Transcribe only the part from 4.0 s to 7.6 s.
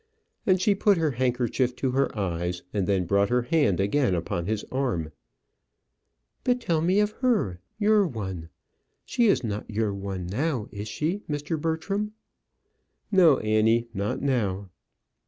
upon his arm. "But tell me of her